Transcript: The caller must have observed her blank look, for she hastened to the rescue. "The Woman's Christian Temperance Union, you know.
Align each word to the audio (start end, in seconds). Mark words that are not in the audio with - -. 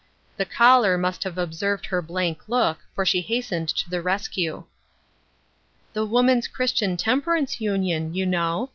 The 0.35 0.47
caller 0.47 0.97
must 0.97 1.23
have 1.25 1.37
observed 1.37 1.85
her 1.85 2.01
blank 2.01 2.49
look, 2.49 2.79
for 2.95 3.05
she 3.05 3.21
hastened 3.21 3.69
to 3.69 3.87
the 3.87 4.01
rescue. 4.01 4.63
"The 5.93 6.07
Woman's 6.07 6.47
Christian 6.47 6.97
Temperance 6.97 7.61
Union, 7.61 8.15
you 8.15 8.25
know. 8.25 8.69